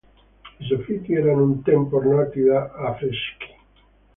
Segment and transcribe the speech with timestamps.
[0.59, 3.53] I soffitti erano un tempo ornati da affreschi.